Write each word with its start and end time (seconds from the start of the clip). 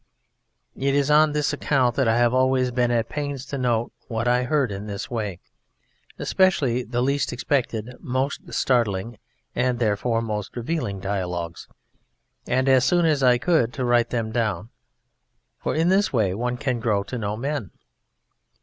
It 0.75 0.95
is 0.95 1.11
on 1.11 1.33
this 1.33 1.53
account 1.53 1.93
that 1.95 2.07
I 2.07 2.17
have 2.17 2.33
always 2.33 2.71
been 2.71 2.89
at 2.89 3.07
pains 3.07 3.45
to 3.45 3.57
note 3.59 3.91
what 4.07 4.27
I 4.27 4.41
heard 4.45 4.71
in 4.71 4.87
this 4.87 5.11
way, 5.11 5.39
especially 6.17 6.81
the 6.81 7.03
least 7.03 7.31
expected, 7.31 7.93
most 7.99 8.51
startling, 8.51 9.19
and 9.55 9.77
therefore 9.77 10.23
most 10.23 10.55
revealing 10.57 11.01
dialogues, 11.01 11.67
and 12.47 12.67
as 12.67 12.83
soon 12.83 13.05
as 13.05 13.21
I 13.21 13.37
could 13.37 13.73
to 13.73 13.85
write 13.85 14.09
them 14.09 14.31
down, 14.31 14.69
for 15.59 15.75
in 15.75 15.89
this 15.89 16.11
way 16.11 16.33
one 16.33 16.57
can 16.57 16.79
grow 16.79 17.03
to 17.03 17.19
know 17.19 17.37
men. 17.37 17.69